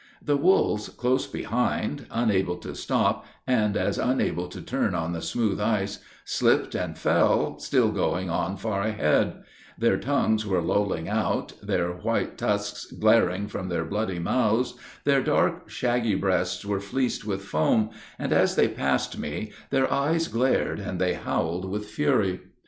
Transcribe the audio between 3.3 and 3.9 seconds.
and